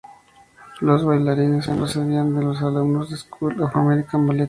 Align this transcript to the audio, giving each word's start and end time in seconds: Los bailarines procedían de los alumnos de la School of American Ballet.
Los 0.79 1.05
bailarines 1.05 1.67
procedían 1.67 2.33
de 2.35 2.41
los 2.43 2.59
alumnos 2.63 3.11
de 3.11 3.17
la 3.17 3.21
School 3.21 3.61
of 3.61 3.75
American 3.75 4.25
Ballet. 4.25 4.39